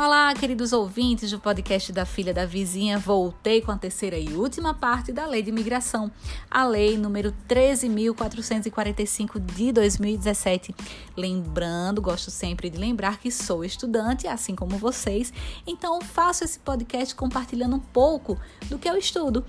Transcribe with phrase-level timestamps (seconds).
[0.00, 3.00] Olá, queridos ouvintes do podcast da Filha da Vizinha.
[3.00, 6.08] Voltei com a terceira e última parte da Lei de Imigração,
[6.48, 10.72] a Lei número 13.445 de 2017.
[11.16, 15.32] Lembrando, gosto sempre de lembrar que sou estudante, assim como vocês,
[15.66, 19.44] então faço esse podcast compartilhando um pouco do que eu estudo.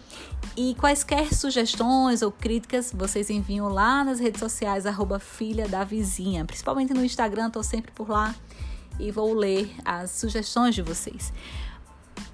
[0.57, 4.85] E quaisquer sugestões ou críticas, vocês enviam lá nas redes sociais,
[5.19, 6.43] Filha da Vizinha.
[6.43, 8.33] Principalmente no Instagram, estou sempre por lá
[8.99, 11.33] e vou ler as sugestões de vocês.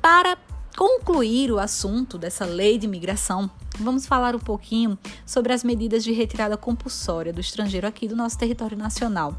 [0.01, 0.37] Para
[0.75, 6.11] concluir o assunto dessa lei de imigração, vamos falar um pouquinho sobre as medidas de
[6.11, 9.35] retirada compulsória do estrangeiro aqui do nosso território nacional.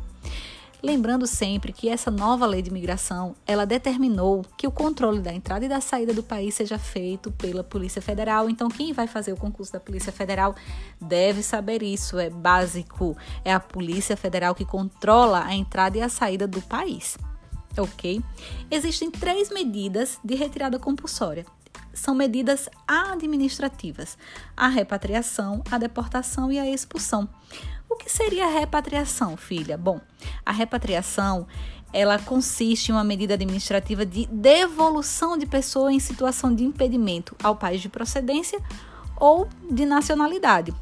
[0.83, 5.65] Lembrando sempre que essa nova lei de imigração, ela determinou que o controle da entrada
[5.65, 8.51] e da saída do país seja feito pela Polícia Federal.
[8.51, 10.55] Então, quem vai fazer o concurso da Polícia Federal
[11.01, 13.17] deve saber isso, é básico.
[13.45, 17.17] É a Polícia Federal que controla a entrada e a saída do país.
[17.77, 18.23] OK?
[18.71, 21.45] Existem três medidas de retirada compulsória
[21.99, 24.17] são medidas administrativas:
[24.57, 27.29] a repatriação, a deportação e a expulsão.
[27.89, 29.79] O que seria a repatriação, filha?
[29.79, 30.01] Bom,
[30.45, 31.47] a repatriação
[31.93, 37.57] ela consiste em uma medida administrativa de devolução de pessoa em situação de impedimento ao
[37.57, 38.61] país de procedência
[39.17, 40.75] ou de nacionalidade.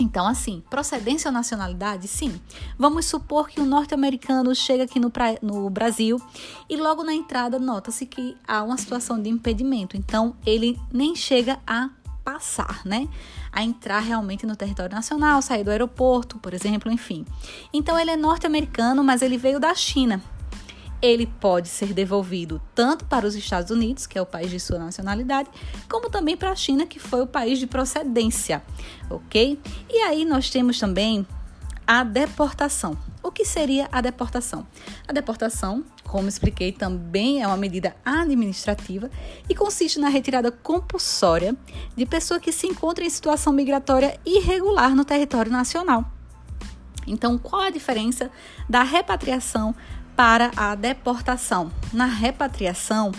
[0.00, 2.40] Então, assim, procedência ou nacionalidade, sim.
[2.78, 6.20] Vamos supor que um norte-americano chega aqui no, pra, no Brasil
[6.68, 9.96] e logo na entrada nota-se que há uma situação de impedimento.
[9.96, 11.90] Então, ele nem chega a
[12.24, 13.08] passar, né?
[13.52, 17.26] A entrar realmente no território nacional, sair do aeroporto, por exemplo, enfim.
[17.72, 20.22] Então ele é norte-americano, mas ele veio da China.
[21.02, 24.78] Ele pode ser devolvido tanto para os Estados Unidos, que é o país de sua
[24.78, 25.48] nacionalidade,
[25.88, 28.62] como também para a China, que foi o país de procedência,
[29.08, 29.58] ok?
[29.88, 31.26] E aí nós temos também
[31.86, 32.96] a deportação.
[33.22, 34.66] O que seria a deportação?
[35.08, 39.10] A deportação, como expliquei, também é uma medida administrativa
[39.48, 41.56] e consiste na retirada compulsória
[41.96, 46.04] de pessoa que se encontra em situação migratória irregular no território nacional.
[47.06, 48.30] Então, qual a diferença
[48.68, 49.74] da repatriação
[50.20, 51.72] para a deportação?
[51.94, 53.10] Na repatriação,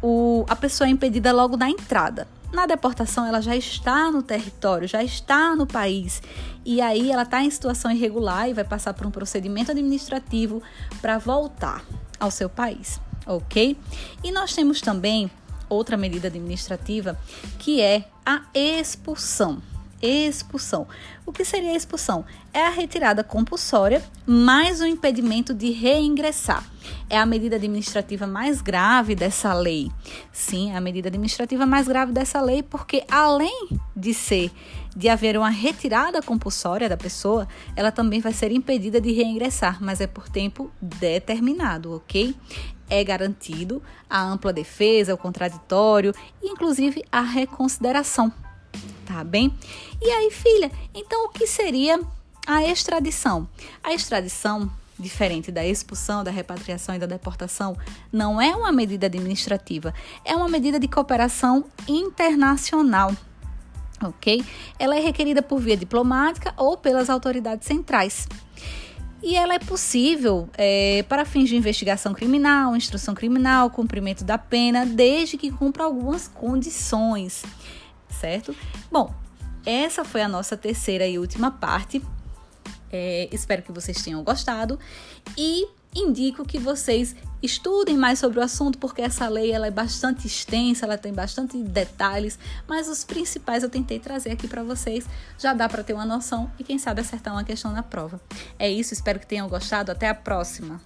[0.00, 2.26] o, a pessoa é impedida logo na entrada.
[2.50, 6.22] Na deportação, ela já está no território, já está no país.
[6.64, 10.62] E aí ela está em situação irregular e vai passar por um procedimento administrativo
[11.02, 11.84] para voltar
[12.18, 13.76] ao seu país, ok?
[14.22, 15.30] E nós temos também
[15.68, 17.18] outra medida administrativa
[17.58, 19.60] que é a expulsão
[20.06, 20.86] expulsão.
[21.26, 22.24] O que seria a expulsão?
[22.52, 26.64] É a retirada compulsória mais o impedimento de reingressar.
[27.08, 29.90] É a medida administrativa mais grave dessa lei.
[30.32, 34.50] Sim, é a medida administrativa mais grave dessa lei, porque além de ser
[34.96, 40.00] de haver uma retirada compulsória da pessoa, ela também vai ser impedida de reingressar, mas
[40.00, 42.34] é por tempo determinado, ok?
[42.88, 48.32] É garantido a ampla defesa, o contraditório inclusive a reconsideração
[49.04, 49.54] tá bem?
[50.00, 52.00] E aí, filha, então o que seria
[52.46, 53.48] a extradição?
[53.82, 57.76] A extradição, diferente da expulsão, da repatriação e da deportação,
[58.12, 59.94] não é uma medida administrativa,
[60.24, 63.14] é uma medida de cooperação internacional.
[64.02, 64.44] Ok?
[64.78, 68.26] Ela é requerida por via diplomática ou pelas autoridades centrais
[69.24, 74.84] e ela é possível é, para fins de investigação criminal, instrução criminal, cumprimento da pena,
[74.84, 77.42] desde que cumpra algumas condições
[78.24, 78.56] certo?
[78.90, 79.14] Bom,
[79.66, 82.02] essa foi a nossa terceira e última parte.
[82.90, 84.78] É, espero que vocês tenham gostado
[85.36, 90.26] e indico que vocês estudem mais sobre o assunto porque essa lei ela é bastante
[90.26, 95.04] extensa, ela tem bastante detalhes, mas os principais eu tentei trazer aqui para vocês.
[95.38, 98.18] Já dá para ter uma noção e quem sabe acertar uma questão na prova.
[98.58, 99.92] É isso, espero que tenham gostado.
[99.92, 100.80] Até a próxima.